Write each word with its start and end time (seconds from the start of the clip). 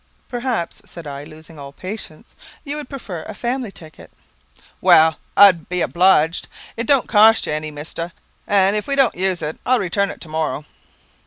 "Perhaps," 0.27 0.81
said 0.83 1.05
I, 1.05 1.23
losing 1.23 1.59
all 1.59 1.71
patience, 1.71 2.33
"you 2.63 2.75
would 2.75 2.89
prefer 2.89 3.21
a 3.21 3.35
family 3.35 3.71
ticket?" 3.71 4.09
"Well; 4.81 5.19
I'd 5.37 5.69
be 5.69 5.81
obliged. 5.81 6.47
It 6.75 6.87
don't 6.87 7.07
cost 7.07 7.45
you 7.45 7.53
any, 7.53 7.69
mister; 7.69 8.11
and 8.47 8.75
if 8.75 8.87
we 8.87 8.95
don't 8.95 9.13
use 9.13 9.43
it, 9.43 9.59
I'll 9.63 9.77
return 9.77 10.09
it 10.09 10.19
to 10.21 10.27
morrow." 10.29 10.65